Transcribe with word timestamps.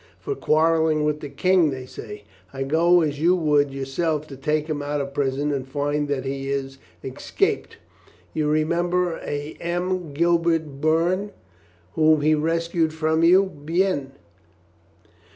For 0.19 0.33
quarreling 0.33 1.03
with 1.03 1.19
the 1.19 1.29
King, 1.29 1.69
they 1.69 1.85
say. 1.85 2.23
I 2.51 2.63
go 2.63 3.01
as 3.01 3.19
you 3.19 3.35
would 3.35 3.71
your 3.71 3.85
self 3.85 4.25
to 4.29 4.35
take 4.35 4.65
him 4.65 4.81
out 4.81 4.99
of 4.99 5.13
prison 5.13 5.51
and 5.51 5.67
find 5.67 6.07
that 6.07 6.25
he 6.25 6.49
is 6.49 6.79
420 7.03 7.11
COLONEL 7.13 7.13
GREATHEART 7.13 7.21
escaped. 7.21 7.77
You 8.33 8.47
remember 8.49 9.17
a 9.19 9.55
M. 9.59 10.11
Gilbert 10.13 10.81
Bourne, 10.81 11.29
whom 11.93 12.21
he 12.21 12.33
rescued 12.33 12.93
from 12.95 13.21
you? 13.21 13.45
Bien! 13.45 14.13